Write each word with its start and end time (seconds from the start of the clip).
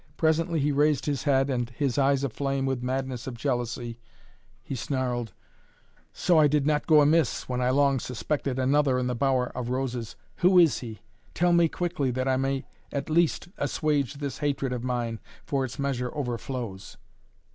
Presently 0.17 0.59
he 0.59 0.71
raised 0.71 1.05
his 1.05 1.25
head 1.25 1.47
and, 1.51 1.69
his 1.69 1.99
eyes 1.99 2.23
aflame 2.23 2.65
with 2.65 2.79
the 2.79 2.85
madness 2.87 3.27
of 3.27 3.35
jealousy, 3.37 3.99
he 4.63 4.73
snarled: 4.75 5.31
"So 6.11 6.39
I 6.39 6.47
did 6.47 6.65
not 6.65 6.87
go 6.87 7.01
amiss, 7.01 7.47
when 7.47 7.61
I 7.61 7.69
long 7.69 7.99
suspected 7.99 8.57
another 8.57 8.97
in 8.97 9.05
the 9.05 9.13
bower 9.13 9.55
of 9.55 9.69
roses. 9.69 10.15
Who 10.37 10.57
is 10.57 10.79
he? 10.79 11.01
Tell 11.35 11.53
me 11.53 11.67
quickly, 11.69 12.09
that 12.09 12.27
I 12.27 12.35
may 12.37 12.65
at 12.91 13.11
least 13.11 13.49
assuage 13.59 14.15
this 14.15 14.39
hatred 14.39 14.73
of 14.73 14.83
mine, 14.83 15.19
for 15.45 15.63
its 15.65 15.77
measure 15.77 16.09
overflows." 16.15 16.97